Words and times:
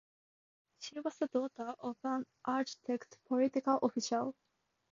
She 0.79 0.99
was 0.99 1.15
the 1.19 1.27
daughter 1.27 1.75
of 1.79 1.95
an 2.03 2.25
architect 2.43 3.19
political 3.27 3.77
official. 3.83 4.33